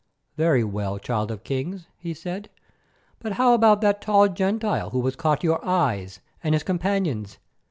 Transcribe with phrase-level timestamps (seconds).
[0.35, 2.49] "Very well, Child of Kings," he said,
[3.19, 7.37] "but how about that tall Gentile who has caught your eyes, and his companions?